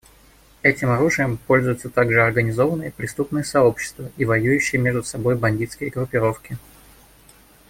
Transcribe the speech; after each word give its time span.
Этим 0.63 0.89
оружием 0.89 1.37
пользуются 1.37 1.87
также 1.87 2.23
организованные 2.23 2.89
преступные 2.91 3.43
сообщества 3.43 4.09
и 4.17 4.25
воюющие 4.25 4.81
между 4.81 5.03
собой 5.03 5.37
бандитские 5.37 5.91
группировки. 5.91 6.57